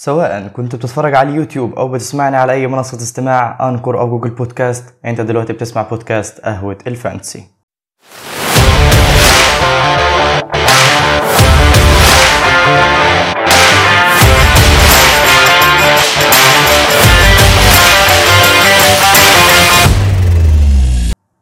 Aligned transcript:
سواء 0.00 0.48
كنت 0.48 0.76
بتتفرج 0.76 1.14
على 1.14 1.30
اليوتيوب 1.30 1.74
أو 1.74 1.88
بتسمعني 1.88 2.36
على 2.36 2.52
أي 2.52 2.66
منصة 2.66 2.96
استماع 2.96 3.68
Anchor 3.68 4.00
أو 4.00 4.08
Google 4.10 4.30
Podcast 4.30 4.94
أنت 5.04 5.20
دلوقتي 5.20 5.52
بتسمع 5.52 5.82
بودكاست 5.82 6.40
قهوة 6.40 6.78
الفانتسي. 6.86 7.57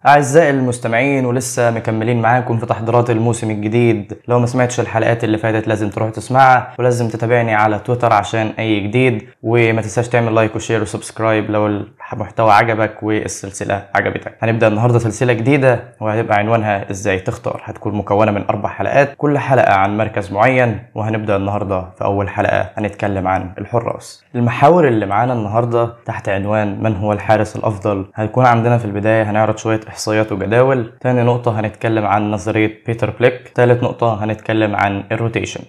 أعزائي 0.06 0.50
المستمعين 0.50 1.26
ولسه 1.26 1.70
مكملين 1.70 2.22
معاكم 2.22 2.58
في 2.58 2.66
تحضيرات 2.66 3.10
الموسم 3.10 3.50
الجديد. 3.50 4.18
لو 4.28 4.38
ما 4.38 4.46
سمعتش 4.46 4.80
الحلقات 4.80 5.24
اللي 5.24 5.38
فاتت 5.38 5.68
لازم 5.68 5.90
تروح 5.90 6.10
تسمعها 6.10 6.74
ولازم 6.78 7.08
تتابعني 7.08 7.54
على 7.54 7.78
تويتر 7.78 8.12
عشان 8.12 8.46
أي 8.58 8.80
جديد. 8.80 9.26
وما 9.42 9.82
تنساش 9.82 10.08
تعمل 10.08 10.34
like 10.34 10.56
و 10.56 10.61
share 10.61 10.82
و 10.82 10.89
subscribe 10.89 11.50
لو 11.50 11.84
المحتوى 12.12 12.52
عجبك 12.52 13.02
والسلسلة 13.02 13.84
عجبتك. 13.94 14.38
هنبدأ 14.42 14.68
النهاردة 14.68 14.98
سلسلة 14.98 15.32
جديدة 15.32 15.84
وهتبقى 16.00 16.36
عنوانها 16.38 16.90
إزاي 16.90 17.18
تختار. 17.18 17.60
هتكون 17.64 17.94
مكونة 17.94 18.32
من 18.32 18.44
أربع 18.50 18.68
حلقات 18.68 19.14
كل 19.16 19.38
حلقة 19.38 19.74
عن 19.74 19.96
مركز 19.96 20.32
معين 20.32 20.78
وهنبدأ 20.94 21.36
النهاردة 21.36 21.90
في 21.98 22.04
أول 22.04 22.28
حلقة 22.28 22.70
هنتكلم 22.76 23.28
عن 23.28 23.50
الحراس. 23.58 24.24
المحاور 24.34 24.88
اللي 24.88 25.06
معانا 25.06 25.32
النهاردة 25.32 25.94
تحت 26.06 26.28
عنوان 26.28 26.82
من 26.82 26.96
هو 26.96 27.12
الحارس 27.12 27.56
الأفضل؟ 27.56 28.06
هيكون 28.14 28.46
عندنا 28.46 28.78
في 28.78 28.84
البداية 28.84 29.30
هنعرض 29.30 29.56
شوية 29.56 29.80
إحصائيات 29.88 30.32
وجداول. 30.32 30.92
تاني 31.00 31.22
نقطة 31.22 31.60
هنتكلم 31.60 32.06
عن 32.06 32.30
نظرية 32.30 32.78
بيتر 32.86 33.10
بليك. 33.10 33.48
تالت 33.54 33.82
نقطة 33.82 34.24
هنتكلم 34.24 34.76
عن 34.76 35.04
ال 35.12 35.17
rotation. 35.17 35.60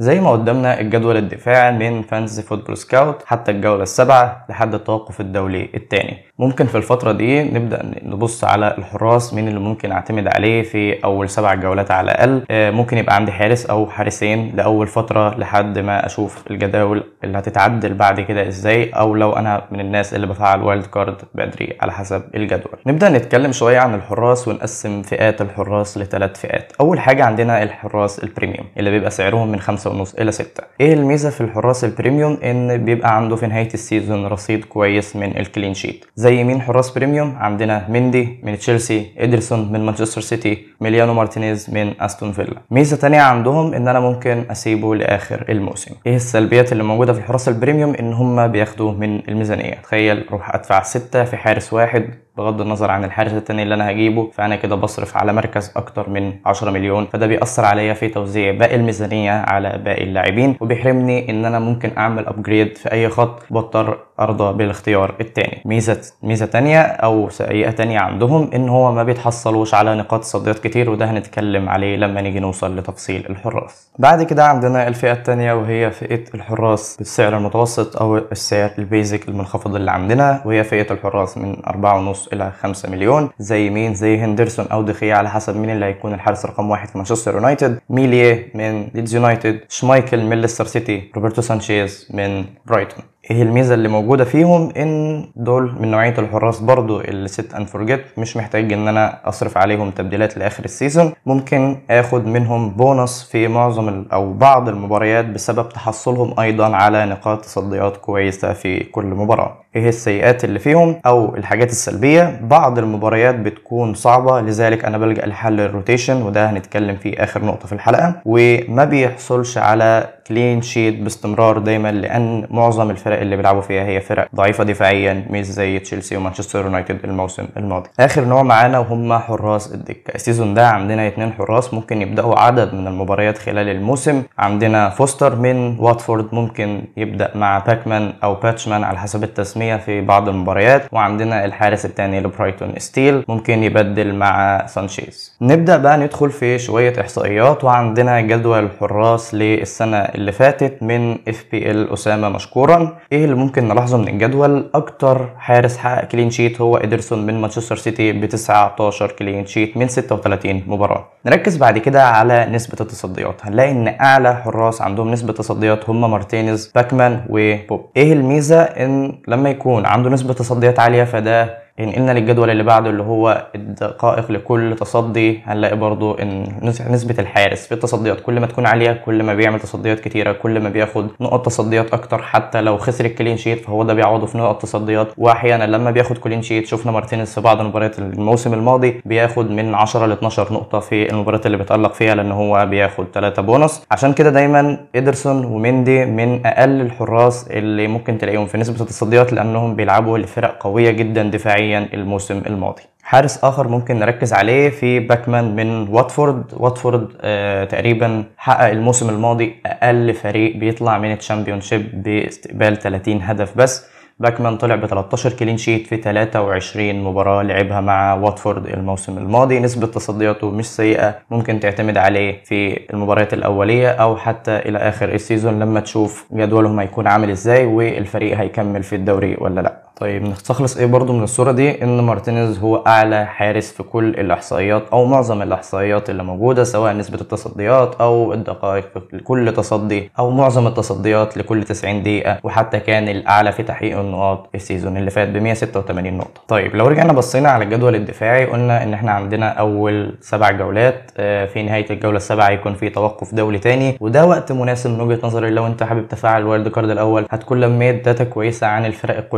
زي 0.00 0.20
ما 0.20 0.30
قدامنا 0.32 0.80
الجدول 0.80 1.16
الدفاعي 1.16 1.72
من 1.72 2.02
Fantasy 2.02 2.40
Football 2.40 2.76
Scout 2.76 3.22
حتى 3.26 3.50
الجولة 3.50 3.82
السابعة 3.82 4.46
لحد 4.48 4.74
التوقف 4.74 5.20
الدولي 5.20 5.70
الثاني 5.74 6.27
ممكن 6.38 6.66
في 6.66 6.74
الفترة 6.76 7.12
دي 7.12 7.42
نبدأ 7.42 7.92
نبص 8.02 8.44
على 8.44 8.74
الحراس 8.78 9.34
مين 9.34 9.48
اللي 9.48 9.60
ممكن 9.60 9.92
أعتمد 9.92 10.28
عليه 10.28 10.62
في 10.62 11.04
أول 11.04 11.28
سبع 11.30 11.54
جولات 11.54 11.90
على 11.90 12.04
الأقل. 12.12 12.42
آه، 12.50 12.70
ممكن 12.70 12.98
يبقى 12.98 13.14
عندي 13.16 13.32
حارس 13.32 13.66
أو 13.66 13.86
حارسين 13.86 14.52
لأول 14.56 14.86
فترة 14.86 15.38
لحد 15.38 15.78
ما 15.78 16.06
أشوف 16.06 16.44
الجداول 16.50 17.04
اللي 17.24 17.38
هتتعدل 17.38 17.94
بعد 17.94 18.20
كده 18.20 18.48
إزاي 18.48 18.90
أو 18.90 19.14
لو 19.14 19.32
أنا 19.32 19.62
من 19.70 19.80
الناس 19.80 20.14
اللي 20.14 20.26
بفعل 20.26 20.62
wild 20.62 20.86
card 20.86 21.16
بدري 21.34 21.76
على 21.80 21.92
حسب 21.92 22.22
الجدول. 22.34 22.72
نبدأ 22.86 23.08
نتكلم 23.08 23.52
شوية 23.52 23.78
عن 23.78 23.94
الحراس 23.94 24.48
ونقسم 24.48 25.02
فئات 25.02 25.40
الحراس 25.42 25.98
لثلاث 25.98 26.40
فئات. 26.40 26.72
أول 26.80 27.00
حاجة 27.00 27.24
عندنا 27.24 27.62
الحراس 27.62 28.18
ال 28.24 28.29
premium 28.29 28.66
اللي 28.76 28.90
بيبقى 28.90 29.10
سعرهم 29.10 29.52
من 29.52 29.60
خمسة 29.60 29.90
ونص 29.90 30.14
إلى 30.14 30.32
ستة. 30.32 30.62
إيه 30.80 30.92
الميزة 30.94 31.30
في 31.30 31.40
الحراس 31.40 31.84
ال 31.84 31.91
premium 31.91 32.38
إن 32.44 32.84
بيبقى 32.84 33.16
عنده 33.16 33.36
في 33.36 33.46
نهاية 33.46 33.68
ال 33.74 33.81
season 33.81 34.26
رصيد 34.26 34.64
كويس 34.64 35.16
من 35.16 35.36
ال 35.36 35.42
clean 35.42 35.74
sheet 35.74 36.04
زي 36.16 36.27
مين 36.30 36.60
حراس 36.60 36.90
premium؟ 36.90 37.36
عندنا 37.36 37.86
مندي 37.88 38.40
من 38.42 38.58
تشيلسي 38.58 39.06
إدرسون 39.18 39.72
من 39.72 39.86
مانشستر 39.86 40.20
سيتي 40.20 40.58
إيميليانو 40.80 41.14
مارتينيز 41.14 41.70
من 41.70 42.00
أستون 42.00 42.32
فيلا. 42.32 42.60
ميزة 42.70 42.96
تانية 42.96 43.20
عندهم 43.20 43.74
إن 43.74 43.88
أنا 43.88 44.00
ممكن 44.00 44.44
أسيبه 44.50 44.94
لآخر 44.94 45.44
الموسم. 45.48 45.94
إيه 46.06 46.16
السلبيات 46.16 46.72
اللي 46.72 46.82
موجودة 46.82 47.12
في 47.12 47.18
الحراس 47.18 47.48
ال 47.48 47.53
premium؟ 47.53 47.94
إن 47.94 48.12
هم 48.12 48.46
بياخدوا 48.46 48.92
من 48.92 49.28
الميزانية. 49.28 49.74
تخيل 49.74 50.24
أروح 50.30 50.54
أدفع 50.54 50.82
ستة 50.82 51.24
في 51.24 51.36
حارس 51.36 51.72
واحد 51.72 52.10
بغض 52.38 52.60
النظر 52.60 52.90
عن 52.90 53.04
الحارس 53.04 53.32
التاني 53.32 53.62
اللي 53.62 53.74
أنا 53.74 53.90
هجيبه 53.90 54.30
فأنا 54.34 54.56
كده 54.56 54.74
بصرف 54.76 55.16
على 55.16 55.32
مركز 55.32 55.72
أكتر 55.76 56.10
من 56.10 56.32
10 56.46 56.70
مليون. 56.70 57.06
فده 57.12 57.26
بيأثر 57.26 57.64
عليا 57.64 57.94
في 57.94 58.08
توزيع 58.08 58.52
باقي 58.52 58.74
الميزانية 58.76 59.32
على 59.32 59.80
باقي 59.84 60.02
اللاعبين 60.04 60.56
وبيحرمني 60.60 61.30
إن 61.30 61.44
أنا 61.44 61.58
ممكن 61.58 61.90
أعمل 61.98 62.26
upgrade 62.26 62.76
في 62.78 62.92
أي 62.92 63.08
خط 63.08 63.42
بضطر 63.50 63.98
أرضى 64.20 64.58
بالاختيار 64.58 65.14
التاني. 65.20 65.62
ميزة 65.64 66.00
ميزة 66.22 66.46
تانية 66.46 66.80
أو 66.80 67.28
سيئة 67.28 67.70
تانية 67.70 67.98
عندهم 67.98 68.50
إن 68.54 68.68
هو 68.68 68.92
ما 68.92 69.02
بيتحصلوش 69.02 69.74
على 69.74 69.94
نقاط 69.94 70.24
تصديات 70.24 70.58
كتير 70.58 70.90
وده 70.90 71.10
هنتكلم 71.10 71.68
عليه 71.68 71.96
لما 71.96 72.20
نيجي 72.20 72.40
نوصل 72.40 72.76
لتفصيل 72.76 73.26
الحراس. 73.30 73.88
بعد 73.98 74.22
كده 74.22 74.44
عندنا 74.46 74.88
الفئة 74.88 75.12
التانية 75.12 75.52
وهي 75.52 75.90
فئة 75.90 76.24
الحراس 76.34 76.96
بالسعر 76.98 77.36
المتوسط 77.36 77.96
أو 77.96 78.16
السعر 78.16 78.70
ال 78.78 78.86
basic 78.86 79.28
المنخفض 79.28 79.74
اللي 79.74 79.90
عندنا 79.90 80.42
وهي 80.44 80.64
فئة 80.64 80.92
الحراس 80.92 81.38
من 81.38 81.56
4.5 81.66 82.27
إلى 82.32 82.52
5 82.60 82.90
مليون. 82.90 83.30
زي 83.38 83.70
مين؟ 83.70 83.94
زي 83.94 84.18
هندرسون 84.18 84.66
أو 84.66 84.82
دخيا 84.82 85.14
على 85.14 85.30
حسب 85.30 85.56
مين 85.56 85.70
اللي 85.70 85.86
هيكون 85.86 86.14
الحارس 86.14 86.46
رقم 86.46 86.70
واحد 86.70 86.88
في 86.88 86.98
مانشستر 86.98 87.34
يونايتد. 87.34 87.78
ميليه 87.90 88.52
من 88.54 88.88
ليدز 88.94 89.14
يونايتد. 89.14 89.60
شمايكل 89.68 90.24
من 90.24 90.40
ليستر 90.40 90.64
سيتي. 90.64 91.10
روبرتو 91.16 91.42
سانشيز 91.42 92.08
من 92.14 92.44
برايتون. 92.66 93.04
إيه 93.30 93.42
الميزة 93.42 93.74
اللي 93.74 93.88
موجودة 93.88 94.24
فيهم 94.24 94.72
إن 94.76 95.24
دول 95.36 95.74
من 95.80 95.90
نوعية 95.90 96.14
الحراس 96.18 96.60
برضو 96.60 97.00
اللي 97.00 97.28
set 97.28 97.54
and 97.54 97.66
forget 97.66 98.04
مش 98.18 98.36
محتاج 98.36 98.72
إن 98.72 98.88
أنا 98.88 99.28
أصرف 99.28 99.56
عليهم 99.58 99.90
تبديلات 99.90 100.38
لآخر 100.38 100.64
ال 100.64 100.70
season. 100.70 101.12
ممكن 101.26 101.76
آخد 101.90 102.26
منهم 102.26 102.70
بونص 102.70 103.22
في 103.32 103.48
معظم 103.48 104.04
أو 104.12 104.32
بعض 104.32 104.68
المباريات 104.68 105.24
بسبب 105.24 105.68
تحصلهم 105.68 106.40
أيضا 106.40 106.76
على 106.76 107.06
نقاط 107.06 107.40
تصديات 107.44 107.96
كويسة 107.96 108.52
في 108.52 108.80
كل 108.84 109.04
مباراة. 109.06 109.56
إيه 109.76 109.88
السيئات 109.88 110.44
اللي 110.44 110.58
فيهم 110.58 111.00
أو 111.06 111.34
الحاجات 111.36 111.70
السلبية 111.70 112.40
بعض 112.42 112.78
المباريات 112.78 113.34
بتكون 113.34 113.94
صعبة 113.94 114.40
لذلك 114.40 114.84
أنا 114.84 114.98
بلجأ 114.98 115.26
لحل 115.26 115.60
ال 115.60 115.67
rotation 115.67 116.22
وده 116.22 116.50
هنتكلم 116.50 116.96
فيه 116.96 117.14
آخر 117.24 117.44
نقطة 117.44 117.66
في 117.66 117.72
الحلقة. 117.72 118.14
وما 118.24 118.84
بيحصلش 118.84 119.58
على 119.58 120.08
clean 120.26 120.62
sheet 120.62 120.98
باستمرار 121.00 121.58
دايما 121.58 121.92
لأن 121.92 122.46
معظم 122.50 122.90
الفرق 122.90 123.07
اللي 123.14 123.36
بيلعبوا 123.36 123.60
فيها 123.60 123.84
هي 123.84 124.00
فرق 124.00 124.28
ضعيفة 124.34 124.64
دفاعيا 124.64 125.26
مش 125.30 125.44
زي 125.44 125.78
تشيلسي 125.78 126.16
ومانشستر 126.16 126.64
يونايتد 126.64 126.98
الموسم 127.04 127.46
الماضي. 127.56 127.88
آخر 128.00 128.24
نوع 128.24 128.42
معانا 128.42 128.78
وهم 128.78 129.18
حراس 129.18 129.74
الدكة. 129.74 130.14
ال 130.14 130.20
season 130.20 130.54
ده 130.54 130.68
عندنا 130.68 131.06
اتنين 131.06 131.32
حراس 131.32 131.74
ممكن 131.74 132.02
يبدأوا 132.02 132.38
عدد 132.38 132.74
من 132.74 132.86
المباريات 132.86 133.38
خلال 133.38 133.68
الموسم. 133.68 134.22
عندنا 134.38 134.88
فوستر 134.90 135.36
من 135.36 135.78
واتفورد 135.78 136.26
ممكن 136.32 136.82
يبدأ 136.96 137.30
مع 137.34 137.58
باكمان 137.58 138.12
أو 138.24 138.34
باتشمان 138.34 138.84
على 138.84 138.98
حسب 138.98 139.22
التسمية 139.24 139.76
في 139.76 140.00
بعض 140.00 140.28
المباريات. 140.28 140.82
وعندنا 140.92 141.44
الحارس 141.44 141.84
الثاني 141.84 142.20
لبرايتون 142.20 142.72
ستيل 142.78 143.24
ممكن 143.28 143.62
يبدل 143.62 144.14
مع 144.14 144.66
سانشيز. 144.66 145.36
نبدأ 145.40 145.76
بقى 145.76 145.98
ندخل 145.98 146.30
في 146.30 146.58
شوية 146.58 147.00
إحصائيات. 147.00 147.64
وعندنا 147.64 148.20
جدول 148.20 148.64
الحراس 148.64 149.34
للسنة 149.34 149.96
اللي 149.96 150.32
فاتت 150.32 150.82
من 150.82 151.12
FPL 151.28 151.92
أسامة 151.92 152.28
مشكورا. 152.28 152.97
إيه 153.12 153.24
اللي 153.24 153.34
ممكن 153.36 153.68
نلاحظه 153.68 153.96
من 153.98 154.08
الجدول؟ 154.08 154.70
أكتر 154.74 155.28
حارس 155.38 155.76
حقق 155.76 156.04
clean 156.04 156.30
sheet 156.30 156.60
هو 156.60 156.76
إدرسون 156.76 157.26
من 157.26 157.40
مانشستر 157.40 157.76
سيتي 157.76 158.12
ب 158.12 158.24
19 158.24 159.12
clean 159.12 159.46
sheet 159.46 159.76
من 159.76 159.88
36 159.88 160.62
مباراة. 160.66 161.08
نركز 161.26 161.56
بعد 161.56 161.78
كده 161.78 162.02
على 162.04 162.46
نسبة 162.50 162.76
التصديات. 162.80 163.46
هنلاقي 163.46 163.70
إن 163.70 163.88
أعلى 163.88 164.34
حراس 164.34 164.82
عندهم 164.82 165.10
نسبة 165.10 165.32
تصديات 165.32 165.90
هم 165.90 166.10
مارتينيز 166.10 166.72
باكمان 166.74 167.20
وبوب. 167.28 167.86
إيه 167.96 168.12
الميزة؟ 168.12 168.62
إن 168.62 169.18
لما 169.28 169.50
يكون 169.50 169.86
عنده 169.86 170.10
نسبة 170.10 170.32
تصديات 170.34 170.80
عالية 170.80 171.04
فده 171.04 171.67
ينقلنا 171.78 172.12
للجدول 172.12 172.50
اللي 172.50 172.62
بعده 172.62 172.90
اللي 172.90 173.02
هو 173.02 173.46
الدقائق 173.54 174.30
لكل 174.32 174.76
تصدي. 174.80 175.40
هنلاقي 175.46 175.76
برضو 175.76 176.14
إن 176.14 176.44
نس- 176.62 176.90
نسبة 176.90 177.14
الحارس 177.18 177.66
في 177.66 177.72
التصديات. 177.74 178.20
كل 178.20 178.40
ما 178.40 178.46
تكون 178.46 178.66
عالية 178.66 178.92
كل 178.92 179.22
ما 179.22 179.34
بيعمل 179.34 179.60
تصديات 179.60 180.00
كتيرة 180.00 180.32
كل 180.32 180.60
ما 180.60 180.68
بياخد 180.68 181.08
نقط 181.20 181.46
تصديات 181.46 181.92
أكتر. 181.94 182.22
حتى 182.22 182.60
لو 182.60 182.76
خسر 182.78 183.04
ال 183.04 183.09
clean 183.09 183.36
sheet 183.36 183.64
فهو 183.64 183.82
ده 183.82 183.94
بيعوضه 183.94 184.26
في 184.26 184.38
نقط 184.38 184.62
تصديات. 184.62 185.08
وأحيانا 185.18 185.64
لما 185.64 185.90
بياخد 185.90 186.18
clean 186.18 186.42
sheet 186.42 186.66
شفنا 186.66 186.92
مارتينيز 186.92 187.34
في 187.34 187.40
بعض 187.40 187.60
المباريات 187.60 187.98
الموسم 187.98 188.54
الماضي 188.54 189.00
بياخد 189.04 189.50
من 189.50 189.74
10 189.74 190.06
ل 190.06 190.12
12 190.12 190.52
نقطة 190.52 190.80
في 190.80 191.10
المباريات 191.10 191.46
اللي 191.46 191.56
بيتألق 191.56 191.92
فيها 191.92 192.14
لأن 192.14 192.32
هو 192.32 192.66
بياخد 192.66 193.06
3 193.14 193.42
بونص. 193.42 193.82
عشان 193.90 194.12
كده 194.12 194.30
دايما 194.30 194.78
ادرسون 194.96 195.44
ومندي 195.44 196.04
من 196.04 196.46
أقل 196.46 196.80
الحراس 196.80 197.48
اللي 197.50 197.86
ممكن 197.86 198.18
تلاقيهم 198.18 198.46
في 198.46 198.58
نسبة 198.58 198.80
التصديات 198.80 199.32
لأنهم 199.32 199.76
بيلعبوا 199.76 200.18
لفرق 200.18 200.56
قوية 200.62 200.90
جدا 200.90 201.22
دفاعيا. 201.22 201.67
الموسم 201.76 202.42
الماضي. 202.46 202.82
حارس 203.02 203.44
آخر 203.44 203.68
ممكن 203.68 203.98
نركز 203.98 204.32
عليه 204.32 204.68
في 204.70 205.00
باكمان 205.00 205.56
من 205.56 205.88
واتفورد. 205.88 206.44
واتفورد 206.56 207.08
آه 207.20 207.64
تقريبا 207.64 208.24
حقق 208.36 208.68
الموسم 208.68 209.08
الماضي 209.08 209.54
أقل 209.66 210.14
فريق 210.14 210.56
بيطلع 210.56 210.98
من 210.98 211.12
ال 211.12 211.19
Championship 211.19 212.02
باستقبال 212.02 212.78
30 212.78 213.22
هدف 213.22 213.56
بس. 213.56 213.86
باكمان 214.20 214.56
طلع 214.56 214.74
ب 214.74 214.86
13 214.86 215.32
clean 215.32 215.56
sheet 215.56 215.86
في 215.86 215.96
23 215.96 217.04
مباراة 217.04 217.42
لعبها 217.42 217.80
مع 217.80 218.14
واتفورد 218.14 218.66
الموسم 218.66 219.18
الماضي. 219.18 219.60
نسبة 219.60 219.86
تصدياته 219.86 220.50
مش 220.50 220.66
سيئة 220.66 221.14
ممكن 221.30 221.60
تعتمد 221.60 221.96
عليه 221.98 222.42
في 222.44 222.80
المباريات 222.92 223.34
الأولية 223.34 223.88
أو 223.88 224.16
حتى 224.16 224.56
إلى 224.56 224.78
آخر 224.78 225.08
ال 225.14 225.20
season 225.20 225.58
لما 225.58 225.80
تشوف 225.80 226.26
جدولهم 226.32 226.80
هيكون 226.80 227.06
عامل 227.06 227.30
إزاي 227.30 227.64
والفريق 227.66 228.38
هيكمل 228.38 228.82
في 228.82 228.94
الدوري 228.96 229.36
ولا 229.38 229.60
لأ. 229.60 229.87
طيب 230.00 230.22
نستخلص 230.22 230.76
إيه 230.76 230.86
برضو 230.86 231.12
من 231.12 231.22
الصورة 231.22 231.52
دي 231.52 231.82
إن 231.84 232.00
مارتينيز 232.00 232.58
هو 232.58 232.76
أعلى 232.86 233.26
حارس 233.26 233.72
في 233.72 233.82
كل 233.82 234.08
الإحصائيات 234.08 234.88
أو 234.92 235.04
معظم 235.04 235.42
الإحصائيات 235.42 236.10
اللي 236.10 236.22
موجودة 236.22 236.64
سواء 236.64 236.92
نسبة 236.92 237.20
التصديات 237.20 237.94
أو 238.00 238.32
الدقائق 238.32 238.84
في 239.10 239.18
كل 239.18 239.52
تصدي 239.52 240.10
أو 240.18 240.30
معظم 240.30 240.66
التصديات 240.66 241.36
لكل 241.36 241.62
90 241.64 242.02
دقيقة 242.02 242.38
وحتى 242.42 242.80
كان 242.80 243.08
الأعلى 243.08 243.52
في 243.52 243.62
تحقيق 243.62 243.98
النقاط 243.98 244.48
ال 244.54 244.60
season 244.60 244.96
اللي 244.96 245.10
فات 245.10 245.28
ب 245.28 245.36
186 245.36 246.12
نقطة 246.18 246.40
طيب 246.48 246.76
لو 246.76 246.86
رجعنا 246.86 247.12
بصينا 247.12 247.48
على 247.48 247.64
الجدول 247.64 247.94
الدفاعي 247.94 248.44
قلنا 248.46 248.82
إن 248.82 248.94
إحنا 248.94 249.12
عندنا 249.12 249.48
أول 249.48 250.14
سبع 250.20 250.50
جولات 250.50 251.10
آه، 251.16 251.46
في 251.46 251.62
نهاية 251.62 251.86
الجولة 251.90 252.16
السابعة 252.16 252.50
يكون 252.50 252.74
في 252.74 252.90
توقف 252.90 253.34
دولي 253.34 253.58
تاني 253.58 253.96
وده 254.00 254.26
وقت 254.26 254.52
مناسب 254.52 254.90
من 254.90 255.00
وجهة 255.00 255.18
نظري 255.22 255.50
لو 255.50 255.66
أنت 255.66 255.82
حابب 255.82 256.08
تفعل 256.08 256.42
ال 256.42 256.47
wild 256.47 256.68
card 256.68 256.90
الأول 256.90 257.26
هتكون 257.30 257.60
لميت 257.60 258.04
data 258.04 258.24
كويسة 258.24 258.66
عن 258.66 258.86
الفرق. 258.86 259.28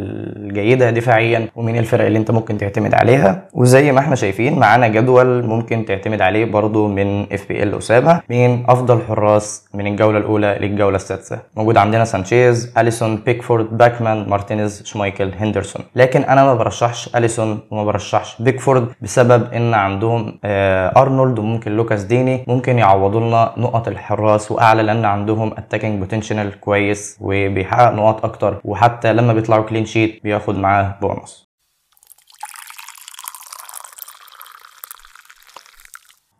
الجيدة 0.00 0.90
دفاعيا 0.90 1.48
ومين 1.56 1.78
الفرق 1.78 2.04
اللي 2.06 2.18
انت 2.18 2.30
ممكن 2.30 2.58
تعتمد 2.58 2.94
عليها. 2.94 3.42
وزي 3.54 3.92
ما 3.92 3.98
إحنا 3.98 4.14
شايفين 4.14 4.58
معانا 4.58 4.88
جدول 4.88 5.46
ممكن 5.46 5.84
تعتمد 5.84 6.20
عليه 6.20 6.44
برضو 6.44 6.88
من 6.88 7.32
FPL 7.32 7.78
أسامة. 7.78 8.20
مين 8.30 8.64
أفضل 8.68 9.00
حراس 9.08 9.68
من 9.74 9.86
الجولة 9.86 10.18
الأولى 10.18 10.58
للجولة 10.60 10.96
السادسة؟ 10.96 11.38
موجود 11.56 11.76
عندنا 11.76 12.04
سانشيز 12.04 12.72
أليسون 12.78 13.16
بيكفورد 13.16 13.78
باكمان 13.78 14.28
مارتينيز 14.28 14.82
شمايكل 14.84 15.30
هندرسون. 15.38 15.82
لكن 15.96 16.22
أنا 16.22 16.44
ما 16.44 16.54
برشحش 16.54 17.16
أليسون 17.16 17.58
وما 17.70 17.84
برشحش 17.84 18.42
بيكفورد 18.42 18.86
بسبب 19.02 19.52
إن 19.52 19.74
عندهم 19.74 20.38
آه 20.44 20.92
أرنولد 20.96 21.38
وممكن 21.38 21.76
لوكاس 21.76 22.04
ديني 22.04 22.44
ممكن 22.46 22.78
يعوضوا 22.78 23.20
لنا 23.20 23.52
نقط 23.56 23.88
الحراس. 23.88 24.50
وأعلى 24.50 24.82
لأن 24.82 25.04
عندهم 25.04 25.52
attacking 25.58 25.98
potential 25.98 26.60
كويس 26.60 27.18
وبيحقق 27.20 27.92
نقاط 27.92 28.24
أكتر. 28.24 28.60
وحتى 28.64 29.12
لما 29.12 29.32
بيطلعوا 29.32 29.64
clean 29.64 29.84
sheet 29.90 30.20
بياخد 30.24 30.58
معاه 30.58 30.98
بونص. 31.00 31.50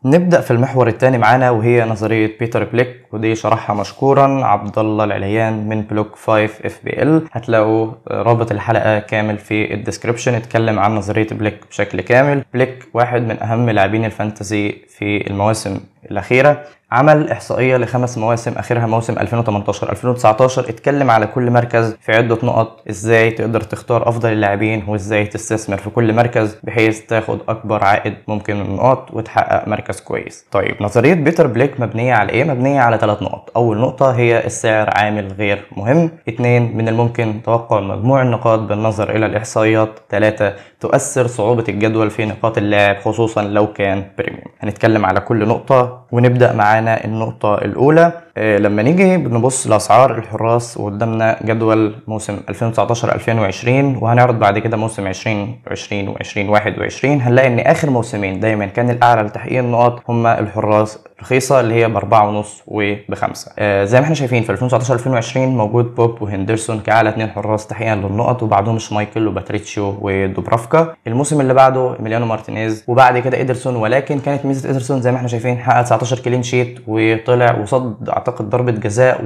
نبدأ 0.04 0.40
في 0.40 0.50
المحور 0.50 0.88
الثاني 0.88 1.18
معانا 1.18 1.50
وهي 1.50 1.84
نظرية 1.84 2.38
بيتر 2.38 2.64
بليك 2.64 3.06
ودي 3.12 3.34
شرحها 3.34 3.76
مشكورا 3.76 4.44
عبد 4.44 4.78
الله 4.78 5.04
العليان 5.04 5.68
من 5.68 5.82
بلوك 5.82 6.16
5 6.16 6.44
FPL. 6.44 7.28
هتلاقوا 7.32 7.92
رابط 8.08 8.50
الحلقة 8.52 8.98
كامل 8.98 9.38
في 9.38 9.74
ال 9.74 9.79
description 9.79 10.34
اتكلم 10.34 10.78
عن 10.78 10.94
نظرية 10.94 11.26
بليك 11.30 11.66
بشكل 11.68 12.00
كامل. 12.00 12.44
بليك 12.54 12.88
واحد 12.94 13.22
من 13.22 13.42
أهم 13.42 13.70
لاعبين 13.70 14.04
الفانتزي 14.04 14.70
في 14.88 15.26
المواسم. 15.30 15.80
الأخيرة 16.10 16.62
عمل 16.92 17.30
إحصائية 17.30 17.76
لخمس 17.76 18.18
مواسم 18.18 18.52
آخرها 18.52 18.86
موسم 18.86 19.18
2018 19.18 19.90
2019 19.92 20.68
اتكلم 20.68 21.10
على 21.10 21.26
كل 21.26 21.50
مركز 21.50 21.96
في 22.00 22.12
عدة 22.12 22.38
نقط 22.42 22.82
إزاي 22.90 23.30
تقدر 23.30 23.60
تختار 23.60 24.08
أفضل 24.08 24.32
اللاعبين 24.32 24.84
وإزاي 24.88 25.26
تستثمر 25.26 25.76
في 25.76 25.90
كل 25.90 26.12
مركز 26.12 26.56
بحيث 26.62 27.00
تاخد 27.00 27.38
أكبر 27.48 27.84
عائد 27.84 28.14
ممكن 28.28 28.56
من 28.56 28.66
النقط 28.66 29.14
وتحقق 29.14 29.68
مركز 29.68 30.00
كويس. 30.00 30.46
طيب 30.50 30.74
نظرية 30.80 31.14
بيتر 31.14 31.46
بليك 31.46 31.80
مبنية 31.80 32.14
على 32.14 32.32
إيه؟ 32.32 32.44
مبنية 32.44 32.80
على 32.80 32.98
ثلاث 32.98 33.22
نقط. 33.22 33.50
أول 33.56 33.78
نقطة 33.78 34.10
هي 34.10 34.46
السعر 34.46 34.90
عامل 34.90 35.32
غير 35.32 35.64
مهم. 35.76 36.10
اثنين 36.28 36.76
من 36.76 36.88
الممكن 36.88 37.42
توقع 37.44 37.80
مجموع 37.80 38.22
النقاط 38.22 38.58
بالنظر 38.58 39.10
إلى 39.16 39.26
الإحصائيات. 39.26 39.98
ثلاثة 40.10 40.54
تؤثر 40.80 41.26
صعوبة 41.26 41.64
الجدول 41.68 42.10
في 42.10 42.24
نقاط 42.24 42.58
اللاعب 42.58 42.96
خصوصا 42.96 43.42
لو 43.42 43.72
كان 43.72 44.04
premium 44.18 44.44
هنتكلم 44.60 45.06
على 45.06 45.20
كل 45.20 45.48
نقطة 45.48 45.89
ونبدأ 46.12 46.52
معانا 46.52 47.04
النقطة 47.04 47.54
الأولى. 47.54 48.12
لما 48.36 48.82
نيجي 48.82 49.16
بنبص 49.16 49.66
لأسعار 49.66 50.18
الحراس 50.18 50.76
وقدامنا 50.78 51.38
جدول 51.44 51.94
موسم 52.08 52.38
2019 52.48 53.14
2020 53.14 53.96
وهنعرض 53.96 54.38
بعد 54.38 54.58
كده 54.58 54.76
موسم 54.76 55.06
2020 55.06 56.08
و 56.08 56.16
2021 56.20 57.20
هنلاقي 57.20 57.48
إن 57.48 57.58
آخر 57.58 57.90
موسمين 57.90 58.40
دايما 58.40 58.66
كان 58.66 58.90
الأعلى 58.90 59.22
لتحقيق 59.22 59.58
النقاط 59.58 60.02
هما 60.08 60.40
الحراس 60.40 60.98
رخيصة 61.22 61.60
اللي 61.60 61.74
هي 61.74 61.88
بأربعة 61.88 62.28
ونص 62.28 62.62
وبخمسة. 62.66 63.52
آه 63.58 63.84
زي 63.84 63.98
ما 63.98 64.04
إحنا 64.04 64.14
شايفين 64.14 64.42
في 64.42 64.50
2019 64.52 64.94
2020 64.94 65.48
موجود 65.48 65.94
بوب 65.94 66.22
وهندرسون 66.22 66.80
كأعلى 66.80 67.08
اتنين 67.08 67.30
حراس 67.30 67.66
تحقيقا 67.66 67.94
للنقط 67.94 68.42
وبعدهم 68.42 68.78
شمايكل 68.78 69.26
وباتريتشيو 69.28 69.98
ودوبرافكا. 70.00 70.94
الموسم 71.06 71.40
اللي 71.40 71.54
بعده 71.54 71.94
إيميليانو 71.96 72.26
مارتينيز 72.26 72.84
وبعد 72.88 73.18
كده 73.18 73.36
إيدرسون 73.38 73.76
ولكن 73.76 74.18
كانت 74.18 74.46
ميزة 74.46 74.68
إيدرسون 74.68 75.00
زي 75.00 75.10
ما 75.10 75.16
إحنا 75.16 75.28
شايفين 75.28 75.58
حقق 75.58 75.82
19 75.82 76.18
clean 76.18 76.42
sheet 76.42 76.78
وطلع 76.86 77.58
وصد 77.58 78.08
أعتقد 78.20 78.50
ضربة 78.50 78.72
جزاء 78.72 79.20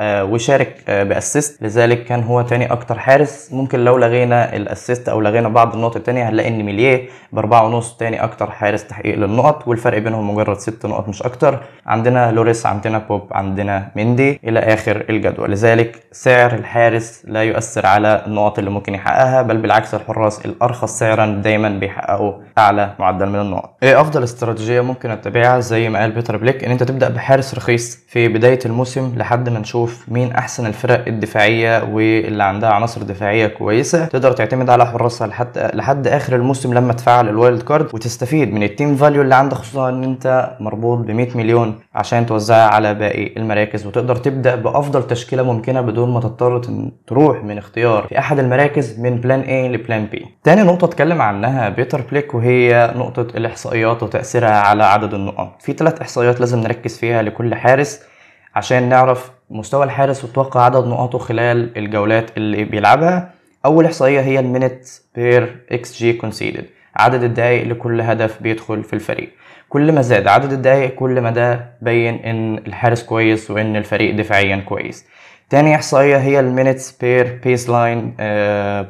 آه، 0.00 0.24
وشارك 0.24 0.76
آه، 0.88 1.02
ب 1.02 1.10
assist. 1.10 1.62
لذلك 1.62 2.04
كان 2.04 2.22
هو 2.22 2.42
تاني 2.42 2.72
أكتر 2.72 2.98
حارس. 2.98 3.48
ممكن 3.52 3.84
لو 3.84 3.96
لغينا 3.98 4.56
ال 4.56 4.63
assist 4.63 5.08
أو 5.08 5.20
لغينا 5.20 5.48
بعض 5.48 5.74
النقط 5.74 5.96
التانية 5.96 6.28
هنلاقي 6.28 6.48
إن 6.48 6.62
ميليه 6.62 7.08
بأربعة 7.32 7.64
ونص 7.66 7.96
تاني 7.96 8.24
أكتر 8.24 8.50
حارس 8.50 8.86
تحقيق 8.86 9.14
للنقط. 9.18 9.68
والفرق 9.68 9.98
بينهم 9.98 10.30
مجرد 10.30 10.58
ست 10.58 10.86
نقط 10.86 11.08
مش 11.08 11.22
أكتر. 11.22 11.58
عندنا 11.86 12.32
لوريس 12.32 12.66
عندنا 12.66 12.98
بوب 12.98 13.28
عندنا 13.32 13.88
مندي 13.96 14.40
إلى 14.44 14.58
آخر 14.60 15.04
الجدول. 15.10 15.50
لذلك 15.50 16.02
سعر 16.12 16.54
الحارس 16.54 17.22
لا 17.28 17.42
يؤثر 17.42 17.86
على 17.86 18.22
النقط 18.26 18.58
اللي 18.58 18.70
ممكن 18.70 18.94
يحققها 18.94 19.42
بل 19.42 19.56
بالعكس 19.56 19.94
الحراس 19.94 20.46
الأرخص 20.46 20.98
سعرا 20.98 21.26
دايما 21.26 21.68
بيحققوا 21.68 22.32
أعلى 22.58 22.94
معدل 22.98 23.26
من 23.28 23.40
النقط. 23.40 23.76
إيه 23.82 24.00
أفضل 24.00 24.22
استراتيجية 24.24 24.80
ممكن 24.80 25.10
أتبعها؟ 25.10 25.60
زي 25.60 25.88
ما 25.88 25.98
قال 25.98 26.10
بيتر 26.12 26.36
بليك 26.36 26.64
إن 26.64 26.70
أنت 26.70 26.82
تبدأ 26.82 27.08
بحارس 27.08 27.54
رخيص 27.54 28.04
في 28.08 28.28
بداية 28.40 28.58
الموسم 28.66 29.12
لحد 29.16 29.48
ما 29.48 29.58
نشوف 29.58 30.04
مين 30.08 30.32
أحسن 30.32 30.66
الفرق 30.66 31.04
الدفاعية 31.08 31.84
واللي 31.84 32.44
عندها 32.44 32.70
عناصر 32.70 33.02
دفاعية 33.02 33.46
كويسة. 33.46 34.04
تقدر 34.06 34.32
تعتمد 34.32 34.70
على 34.70 34.86
حراسها 34.86 35.26
لحد 35.26 35.70
لحد 35.74 36.06
آخر 36.06 36.36
الموسم 36.36 36.74
لما 36.74 36.92
تفعل 36.92 37.28
ال 37.28 37.35
wild 37.35 37.62
card 37.62 37.94
وتستفيد 37.94 38.52
من 38.52 38.62
ال 38.62 38.69
team 38.69 38.96
value 38.96 39.22
اللي 39.22 39.34
عندك 39.34 39.56
خصوصا 39.56 39.88
إن 39.88 40.04
أنت 40.04 40.56
مربوط 40.60 40.98
ب 40.98 41.10
100 41.10 41.36
مليون 41.36 41.78
عشان 41.94 42.26
توزعها 42.26 42.68
على 42.70 42.94
باقي 42.94 43.32
المراكز. 43.36 43.86
وتقدر 43.86 44.16
تبدأ 44.16 44.54
بأفضل 44.54 45.06
تشكيلة 45.06 45.42
ممكنة 45.42 45.80
بدون 45.80 46.10
ما 46.14 46.20
تضطر 46.20 46.60
تروح 47.06 47.44
من 47.44 47.58
اختيار 47.58 48.06
في 48.08 48.18
أحد 48.18 48.38
المراكز 48.38 49.00
من 49.00 49.16
plan 49.16 49.42
A 49.42 49.72
ل 49.74 49.81
plan 49.81 50.08
B. 50.14 50.18
تاني 50.44 50.62
نقطة 50.62 50.84
اتكلم 50.84 51.22
عنها 51.22 51.68
بيتر 51.68 52.00
بليك 52.10 52.34
وهي 52.34 52.92
نقطة 52.96 53.26
الإحصائيات 53.36 54.02
وتأثيرها 54.02 54.60
على 54.60 54.84
عدد 54.84 55.14
النقط. 55.14 55.62
في 55.62 55.72
ثلاث 55.72 56.00
إحصائيات 56.00 56.40
لازم 56.40 56.60
نركز 56.60 56.98
فيها 56.98 57.22
لكل 57.22 57.54
حارس. 57.54 58.09
عشان 58.54 58.88
نعرف 58.88 59.30
مستوى 59.50 59.84
الحارس 59.84 60.24
وتوقع 60.24 60.62
عدد 60.64 60.86
نقاطه 60.86 61.18
خلال 61.18 61.78
الجولات 61.78 62.36
اللي 62.36 62.64
بيلعبها. 62.64 63.30
أول 63.64 63.84
إحصائية 63.84 64.20
هي 64.20 64.38
ال 64.40 64.84
minute 65.14 65.56
per 65.72 65.98
xG 65.98 66.12
conceded 66.12 66.64
عدد 66.96 67.22
الدقائق 67.22 67.66
لكل 67.66 68.00
هدف 68.00 68.42
بيدخل 68.42 68.84
في 68.84 68.92
الفريق. 68.92 69.30
كل 69.68 69.92
ما 69.92 70.02
زاد 70.02 70.26
عدد 70.28 70.52
الدقائق 70.52 70.94
كل 70.94 71.20
ما 71.20 71.30
ده 71.30 71.70
بين 71.82 72.14
إن 72.14 72.58
الحارس 72.58 73.02
كويس 73.02 73.50
وإن 73.50 73.76
الفريق 73.76 74.14
دفاعيا 74.14 74.56
كويس. 74.56 75.06
تاني 75.50 75.74
إحصائية 75.74 76.16
هي 76.16 76.40
ال 76.40 76.92
minutes 76.92 77.40
per 77.44 77.70
baseline 77.70 78.14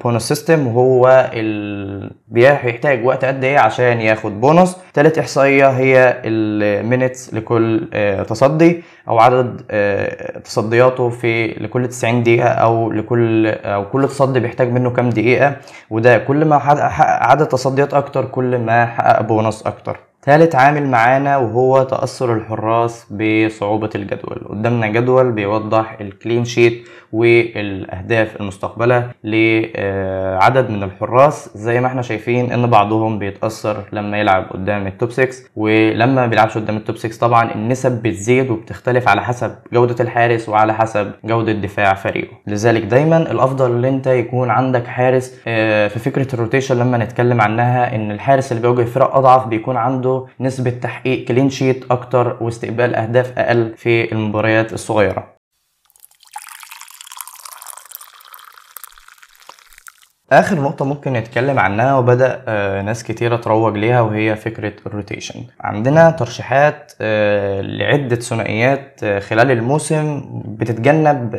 bonus 0.02 0.18
system 0.18 0.66
وهو. 0.66 1.30
بيحتاج 2.28 3.04
وقت 3.06 3.24
قد 3.24 3.44
إيه 3.44 3.58
عشان 3.58 4.00
ياخد 4.00 4.40
بونص 4.40 4.76
تالت 4.94 5.18
إحصائية 5.18 5.68
هي 5.68 6.22
ال 6.24 6.38
minutes 6.38 7.34
لكل 7.34 7.80
uh, 7.80 8.26
تصدي 8.26 8.82
أو 9.08 9.18
عدد 9.18 9.60
uh, 9.60 10.38
تصدياته 10.40 11.08
في 11.08 11.46
لكل 11.46 11.88
90 11.88 12.22
دقيقة 12.22 12.48
أو 12.48 12.92
لكل 12.92 13.46
أو 13.46 13.84
كل 13.90 14.08
تصدي 14.08 14.40
بيحتاج 14.40 14.72
منه 14.72 14.90
كام 14.90 15.10
دقيقة 15.10 15.56
وده 15.90 16.18
كل 16.18 16.44
ما 16.44 16.58
حقق 16.58 16.80
عدد 17.30 17.46
تصديات 17.46 17.94
أكتر 17.94 18.24
كل 18.24 18.58
ما 18.58 18.86
حقق 18.86 19.22
بونص 19.22 19.66
أكتر 19.66 20.09
ثالث 20.22 20.54
عامل 20.54 20.86
معانا 20.86 21.36
وهو 21.36 21.82
تأثر 21.82 22.34
الحراس 22.34 23.06
بصعوبة 23.12 23.90
الجدول. 23.94 24.44
قدامنا 24.48 24.88
جدول 24.88 25.32
بيوضح 25.32 25.96
ال 26.00 26.08
clean 26.08 26.44
sheet 26.44 26.88
والأهداف 27.12 28.40
المستقبلة 28.40 29.10
لعدد 29.24 30.70
من 30.70 30.82
الحراس. 30.82 31.50
زي 31.54 31.80
ما 31.80 31.86
إحنا 31.86 32.02
شايفين 32.02 32.52
إن 32.52 32.66
بعضهم 32.70 33.18
بيتأثر 33.18 33.76
لما 33.92 34.18
يلعب 34.20 34.44
قدام 34.50 34.86
ال 34.86 34.92
top 34.92 35.10
6 35.10 35.28
ولما 35.56 36.06
ما 36.14 36.26
بيلعبش 36.26 36.58
قدام 36.58 36.76
ال 36.76 36.81
top 36.81 36.96
6 36.96 37.20
طبعا 37.20 37.54
النسب 37.54 38.02
بتزيد 38.02 38.50
وبتختلف 38.50 39.08
على 39.08 39.22
حسب 39.22 39.54
جودة 39.72 39.96
الحارس 40.04 40.48
وعلى 40.48 40.74
حسب 40.74 41.12
جودة 41.24 41.52
دفاع 41.52 41.94
فريقه. 41.94 42.32
لذلك 42.46 42.82
دايما 42.82 43.16
الأفضل 43.16 43.70
إن 43.72 43.84
أنت 43.84 44.06
يكون 44.06 44.50
عندك 44.50 44.86
حارس 44.86 45.40
آه، 45.48 45.88
في 45.88 45.98
فكرة 45.98 46.34
ال 46.34 46.39
rotation 46.39 46.78
لما 46.78 46.98
نتكلم 46.98 47.40
عنها 47.40 47.94
إن 47.94 48.10
الحارس 48.10 48.52
اللي 48.52 48.62
بيواجه 48.62 48.84
فرق 48.84 49.16
أضعف 49.16 49.46
بيكون 49.46 49.76
عنده 49.76 50.26
نسبة 50.40 50.70
تحقيق 50.70 51.24
clean 51.28 51.50
sheet 51.50 51.84
أكتر 51.90 52.36
واستقبال 52.40 52.94
أهداف 52.94 53.38
أقل 53.38 53.72
في 53.76 54.12
المباريات 54.12 54.72
الصغيرة. 54.72 55.39
آخر 60.32 60.60
نقطة 60.60 60.84
ممكن 60.84 61.12
نتكلم 61.12 61.58
عنها 61.58 61.98
وبدأ 61.98 62.42
آه، 62.48 62.82
ناس 62.82 63.04
كتيرة 63.04 63.36
تروج 63.36 63.76
ليها 63.76 64.00
وهي 64.00 64.36
فكرة 64.36 64.72
ال 64.86 64.92
rotation. 64.92 65.40
عندنا 65.60 66.10
ترشيحات 66.10 66.92
آه، 67.00 67.60
لعدة 67.60 68.16
ثنائيات 68.16 69.00
آه، 69.04 69.18
خلال 69.18 69.50
الموسم 69.50 70.22
بتتجنب 70.44 71.30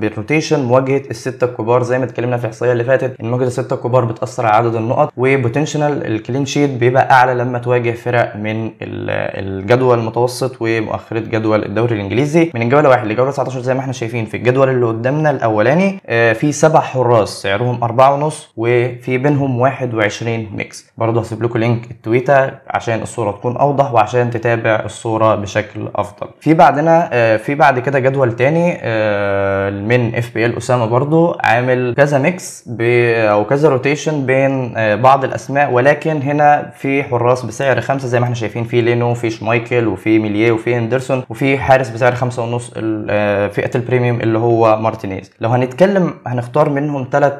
بال 0.00 0.11
rotation. 0.11 0.60
مواجهة 0.64 1.02
الستة 1.10 1.44
الكبار 1.44 1.82
زي 1.82 1.98
ما 1.98 2.04
اتكلمنا 2.04 2.36
في 2.36 2.44
الإحصائية 2.44 2.72
اللي 2.72 2.84
فاتت 2.84 3.20
إن 3.20 3.30
مواجهة 3.30 3.46
الستة 3.46 3.74
الكبار 3.74 4.04
بتأثر 4.04 4.46
على 4.46 4.56
عدد 4.66 4.74
النقط 4.74 5.12
و 5.16 5.25
potential 5.25 6.06
ال 6.06 6.13
clean 6.13 6.46
sheet 6.46 6.70
بيبقى 6.70 7.10
أعلى 7.10 7.34
لما 7.34 7.58
تواجه 7.58 7.90
فرق 7.90 8.36
من 8.36 8.70
الجدول 8.82 9.98
المتوسط 9.98 10.56
ومؤخرة 10.60 11.18
جدول 11.18 11.64
الدوري 11.64 11.94
الإنجليزي. 11.94 12.50
من 12.54 12.62
الجولة 12.62 12.88
واحد 12.88 13.06
لجولة 13.06 13.30
19 13.30 13.60
زي 13.60 13.74
ما 13.74 13.80
إحنا 13.80 13.92
شايفين 13.92 14.24
في 14.26 14.36
الجدول 14.36 14.68
اللي 14.68 14.86
قدامنا 14.86 15.30
الأولاني 15.30 16.00
في 16.34 16.52
سبع 16.52 16.80
حراس 16.80 17.28
سعرهم 17.28 17.84
أربعة 17.84 18.14
ونص 18.14 18.37
وفي 18.56 19.18
بينهم 19.18 19.60
21 19.60 20.46
mix. 20.56 20.90
برضه 20.98 21.20
هسيب 21.20 21.42
لكم 21.42 21.58
link 21.58 21.90
التويتر 21.90 22.50
عشان 22.68 23.02
الصورة 23.02 23.30
تكون 23.30 23.56
أوضح 23.56 23.92
وعشان 23.94 24.30
تتابع 24.30 24.82
الصورة 24.84 25.34
بشكل 25.34 25.88
أفضل. 25.96 26.28
في 26.40 26.54
بعدنا 26.54 27.08
آه، 27.12 27.36
في 27.36 27.54
بعد 27.54 27.78
كده 27.78 27.98
جدول 27.98 28.36
تاني 28.36 28.78
آه، 28.82 29.70
من 29.70 30.14
FPL 30.14 30.56
أسامة 30.56 30.86
برضه 30.86 31.36
عامل 31.40 31.94
كذا 31.96 32.18
mix 32.18 32.68
أو 32.80 33.44
كذا 33.44 33.68
rotation 33.68 34.26
بين 34.26 34.74
آه، 34.76 34.94
بعض 34.94 35.24
الأسماء. 35.24 35.72
ولكن 35.72 36.22
هنا 36.22 36.70
في 36.76 37.02
حراس 37.02 37.44
بسعر 37.46 37.80
خمسة 37.80 38.08
زي 38.08 38.18
ما 38.18 38.24
إحنا 38.24 38.34
شايفين. 38.34 38.64
في 38.64 38.80
لينو 38.80 39.14
في 39.14 39.30
شمايكل 39.30 39.86
وفي 39.86 40.18
ميلييه 40.18 40.52
وفي 40.52 40.74
هندرسون 40.74 41.22
وفي 41.30 41.58
حارس 41.58 41.88
بسعر 41.88 42.14
خمسة 42.14 42.42
ونص 42.42 42.70
فئة 43.54 43.70
ال 43.74 43.80
premium 43.80 44.20
اللي 44.20 44.38
هو 44.38 44.76
مارتينيز. 44.76 45.30
لو 45.40 45.48
هنتكلم 45.50 46.14
هنختار 46.26 46.70
منهم 46.70 47.08
ثلاث 47.12 47.32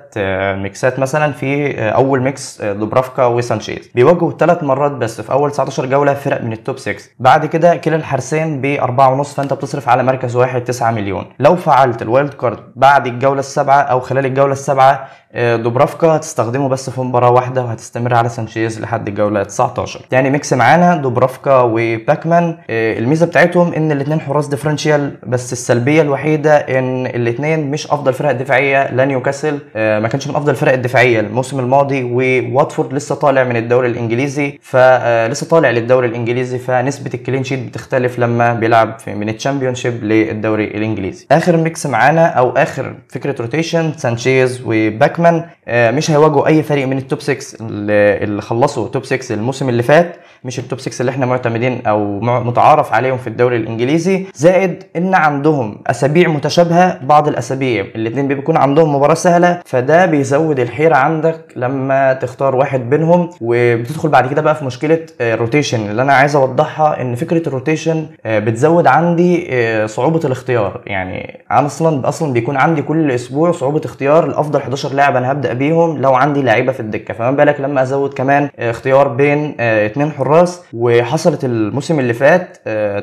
mix 0.63 0.78
ات. 0.78 0.88
mix 0.89 0.96
ات 0.96 0.99
مثلا 1.01 1.33
في 1.33 1.79
آه، 1.79 1.91
أول 1.91 2.21
mix 2.23 2.61
آه، 2.61 2.73
دوبرافكا 2.73 3.25
وسانشيز. 3.25 3.91
بيواجهوا 3.95 4.33
ثلاث 4.39 4.63
مرات 4.63 4.93
بس. 4.93 5.21
في 5.21 5.33
أول 5.33 5.51
19 5.51 5.87
جولة 5.87 6.15
فرق 6.15 6.43
من 6.43 6.53
ال 6.53 6.59
top 6.59 6.79
6 6.79 7.11
بعد 7.19 7.47
كده 7.47 7.77
كلا 7.77 7.97
الحارسين 7.97 8.61
ب 8.61 8.77
4.5 8.81 9.35
فأنت 9.35 9.53
بتصرف 9.53 9.89
على 9.89 10.03
مركز 10.03 10.37
واحد 10.37 10.65
9 10.65 10.91
مليون. 10.91 11.27
لو 11.39 11.57
فعلت 11.57 12.03
ال 12.03 12.09
wild 12.09 12.35
card 12.35 12.59
بعد 12.77 13.07
الجولة 13.07 13.41
السابعة 13.41 13.81
أو 13.81 14.01
خلال 14.01 14.27
الجولة 14.27 14.53
السابعة 14.53 14.93
آه، 14.93 15.28
دوبرافكا 15.35 16.07
هتستخدمه 16.07 16.69
بس 16.69 16.91
في 16.91 17.01
مباراة 17.01 17.31
واحدة 17.31 17.65
وهتستمر 17.65 18.15
على 18.15 18.29
سانشيز 18.29 18.81
لحد 18.81 19.09
الجوله 19.09 19.43
19 19.43 20.01
يعني 20.13 20.31
ميكس 20.31 20.53
معانا 20.53 20.97
دوبرافكا 20.97 21.61
وباكمان. 21.61 22.57
الميزة 22.71 23.27
بتاعتهم 23.27 23.73
إن 23.73 23.93
الاثنين 23.93 24.21
حراس 24.21 24.47
differential 24.47 25.17
بس 25.27 25.53
السلبية 25.53 26.03
الوحيدة 26.03 26.57
إن 26.57 27.07
الاثنين 27.07 27.71
مش 27.71 27.87
أفضل 27.87 28.13
فرق 28.13 28.33
دفاعية. 28.33 28.91
لا 28.95 29.05
نيوكاسل 29.05 29.59
ما 29.75 30.09
كانش 30.09 30.29
من 30.29 30.37
أفضل 30.37 30.51
الفرق 30.51 30.73
الدفاعية 30.73 31.21
الموسم 31.21 31.61
الماضي 31.61 32.05
وواتفورد 32.05 32.93
لسه 32.95 33.15
طالع 33.15 33.45
من 33.45 33.57
الدوري 33.57 33.89
الإنجليزي. 33.89 34.59
فلسه 34.63 35.47
آه، 35.47 35.51
طالع 35.51 35.71
للدوري 35.71 36.07
الإنجليزي 36.07 36.59
فنسبة 36.59 37.11
ال 37.15 37.20
clean 37.20 37.45
sheet 37.45 37.59
بتختلف 37.69 38.19
لما 38.19 38.55
بيلعب 38.55 38.97
من 39.07 39.29
ال 39.29 39.75
Championship 39.75 40.05
للدوري 40.05 40.65
الإنجليزي. 40.65 41.27
آخر 41.33 41.57
mix 41.57 41.87
معانا 41.87 42.27
أو 42.27 42.51
آخر 42.51 42.95
فكرة 43.09 43.43
rotation 43.43 43.93
سانشيز 43.97 44.63
وباكمان. 44.67 45.18
آه، 45.27 45.91
مش 45.91 46.11
هيواجهوا 46.11 46.47
أي 46.47 46.63
فريق 46.63 46.87
من 46.87 46.99
ال 46.99 47.04
top 47.04 47.21
6 47.21 47.57
اللي 47.61 48.43
خلصوا 48.43 48.89
top 48.89 49.05
6 49.05 49.35
الموسم 49.35 49.69
اللي 49.69 49.83
فات. 49.83 50.17
مش 50.45 50.59
ال 50.59 50.64
top 50.64 50.81
6 50.81 51.01
اللي 51.01 51.11
إحنا 51.11 51.27
معتمدين 51.27 51.87
أو 51.87 52.21
متعارف 52.21 52.93
عليهم 52.93 53.19
في 53.19 53.27
الدوري 53.27 53.57
الإنجليزي. 53.57 54.27
زائد 54.35 54.83
إن 54.97 55.15
عندهم 55.15 55.79
أسابيع 55.87 56.29
متشابهة 56.29 56.99
بعض 57.05 57.29
الأسابيع. 57.29 57.85
الاثنين 57.95 58.29
بيكون 58.29 58.57
عندهم 58.57 58.95
مباراة 58.95 59.15
سهلة 59.15 59.61
فده 59.67 60.07
بيزود 60.07 60.61
الحيرة 60.61 60.97
عندك 60.97 61.45
لما 61.57 62.13
تختار 62.13 62.57
واحد 62.57 62.91
بينهم. 62.91 63.31
وبتدخل 63.41 64.09
بعد 64.09 64.31
كده 64.31 64.43
بقى 64.43 64.55
في 64.55 64.65
مشكلة 64.65 64.99
ال 65.21 65.28
rotation 65.28 65.87
آه، 65.87 65.91
اللي 65.91 66.03
أنا 66.03 66.13
عايز 66.13 66.37
أوضحها 66.37 67.01
إن 67.03 67.15
فكرة 67.15 67.49
ال 67.49 67.55
rotation 67.55 68.07
آه، 68.27 68.39
بتزود 68.39 68.87
عندي 68.87 69.49
صعوبة 69.89 70.21
الاختيار. 70.25 70.81
يعني 70.87 71.45
أنا 71.51 71.67
أصلا 71.67 72.09
أصلا 72.09 72.33
بيكون 72.33 72.57
عندي 72.57 72.83
كل 72.83 73.11
أسبوع 73.11 73.53
صعوبة 73.53 73.81
اختيار 73.85 74.25
الافضل 74.25 74.61
11 74.61 74.93
لاعب 74.93 75.08
أنا 75.17 75.33
هبدأ 75.33 75.53
بيهم 75.53 75.99
لو 75.99 76.15
عندي 76.15 76.43
لعيبة 76.43 76.73
في 76.73 76.81
الدكة. 76.81 77.15
فما 77.15 77.31
بالك 77.31 77.61
لما 77.61 77.83
أزود 77.83 78.15
كمان 78.15 78.49
اختيار 78.59 79.09
بين 79.09 79.61
اثنين 79.61 80.13
حراس. 80.13 80.63
وحصلت 80.73 81.45
الموسم 81.45 82.01
اللي 82.01 82.13
فات 82.13 82.57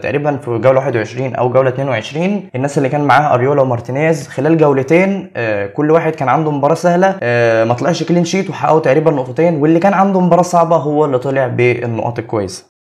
تقريبا 0.04 0.38
في 0.38 0.58
جولة 0.58 0.80
21 0.80 1.36
أو 1.36 1.50
جولة 1.50 1.70
22 1.70 2.50
الناس 2.56 2.78
اللي 2.78 2.90
كان 2.90 3.02
معاها 3.02 3.34
أريولا 3.34 3.62
ومارتينيز 3.62 4.28
خلال 4.28 4.58
جولتين 4.58 5.30
كل 5.74 5.92
واحد 5.92 6.16
كان 6.16 6.30
عنده 6.30 6.52
مباراة 6.52 6.76
سهلة. 6.76 7.18
ما 7.66 7.74
طلعش 7.74 8.04
clean 8.04 8.25
sheet 8.25 8.50
وحققوا 8.50 8.80
تقريبا 8.80 9.12
نقطتين. 9.12 9.56
واللي 9.62 9.80
كان 9.80 9.94
عنده 9.94 10.20
مباراة 10.20 10.42
صعبة 10.42 10.76
هو 10.76 11.06
اللي 11.06 11.20
طلع 11.20 11.48
بالنقاط 11.48 12.20
الكويسة. 12.20 12.75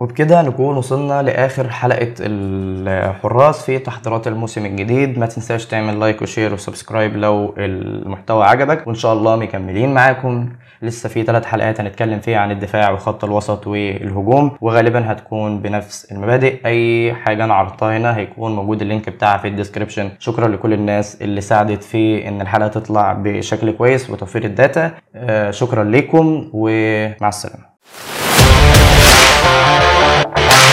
وبكده 0.00 0.42
نكون 0.42 0.76
وصلنا 0.76 1.22
لآخر 1.22 1.68
حلقة 1.70 2.14
الحراس 2.20 3.62
في 3.62 3.78
تحضيرات 3.78 4.26
الموسم 4.26 4.66
الجديد. 4.66 5.18
ما 5.18 5.26
تنساش 5.26 5.66
تعمل 5.66 6.00
like 6.00 6.22
و 6.22 6.27
share 6.27 6.54
و 6.54 6.60
subscribe 6.60 7.16
لو 7.16 7.54
المحتوى 7.58 8.44
عجبك. 8.44 8.86
وإن 8.86 8.94
شاء 8.94 9.12
الله 9.12 9.36
مكملين 9.36 9.94
معاكم. 9.94 10.48
لسه 10.82 11.08
في 11.08 11.22
ثلاث 11.22 11.44
حلقات 11.44 11.80
هنتكلم 11.80 12.20
فيها 12.20 12.38
عن 12.38 12.50
الدفاع 12.50 12.90
وخط 12.90 13.24
الوسط 13.24 13.66
والهجوم 13.66 14.56
وغالبا 14.60 15.12
هتكون 15.12 15.58
بنفس 15.58 16.12
المبادئ. 16.12 16.66
أي 16.66 17.14
حاجة 17.14 17.44
أنا 17.44 17.54
عرضتها 17.54 17.96
هنا 17.96 18.16
هيكون 18.16 18.56
موجود 18.56 18.82
ال 18.82 18.88
link 18.88 19.10
بتاعها 19.10 19.38
في 19.38 19.48
ال 19.48 19.53
description 19.53 20.10
شكرا 20.18 20.48
لكل 20.48 20.72
الناس 20.72 21.22
اللي 21.22 21.40
ساعدت 21.40 21.82
في 21.82 22.28
إن 22.28 22.40
الحلقة 22.40 22.68
تطلع 22.68 23.12
بشكل 23.12 23.70
كويس 23.70 24.10
وتوفير 24.10 24.44
ال 24.44 24.52
data. 24.52 24.90
آه، 25.14 25.50
شكرا 25.50 25.84
لكم 25.84 26.50
ومع 26.52 27.28
السلامة. 27.28 27.76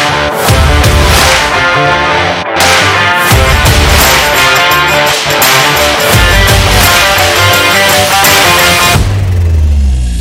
Bye. 0.03 0.42